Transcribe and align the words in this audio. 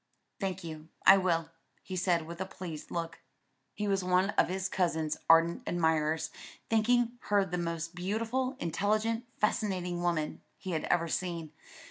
"Thank 0.39 0.63
you, 0.63 0.89
I 1.05 1.17
will," 1.17 1.51
he 1.83 1.95
said 1.95 2.25
with 2.25 2.41
a 2.41 2.45
pleased 2.47 2.89
look. 2.89 3.19
He 3.75 3.87
was 3.87 4.03
one 4.03 4.31
of 4.31 4.47
his 4.49 4.67
cousin's 4.67 5.15
ardent 5.29 5.61
admirers, 5.67 6.31
thinking 6.71 7.19
her 7.25 7.45
the 7.45 7.59
most 7.59 7.93
beautiful, 7.93 8.57
intelligent, 8.59 9.25
fascinating 9.37 10.01
woman 10.01 10.41
he 10.57 10.71
had 10.71 10.85
ever 10.85 11.07
seen. 11.07 11.51